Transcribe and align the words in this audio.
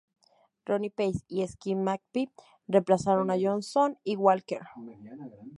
Ronnie 0.65 0.89
Pace 0.89 1.23
y 1.27 1.45
Skip 1.47 1.77
McPhee 1.77 2.31
reemplazaron 2.67 3.29
a 3.29 3.37
Johnson 3.39 3.99
y 4.03 4.15
Walker. 4.15 4.61